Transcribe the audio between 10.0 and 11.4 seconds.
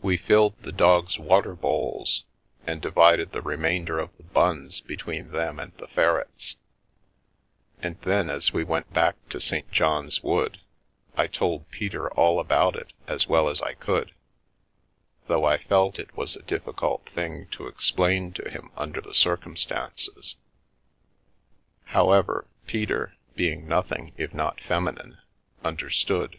Wood, I